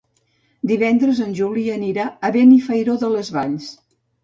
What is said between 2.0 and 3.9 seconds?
a Benifairó de les Valls.